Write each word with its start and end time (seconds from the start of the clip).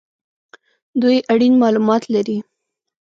دوی 1.01 1.17
اړین 1.33 1.53
مالومات 1.61 2.03
لري 2.13 2.37